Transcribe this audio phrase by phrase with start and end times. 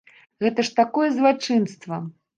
[0.45, 2.05] Гэта ж такое злачынства!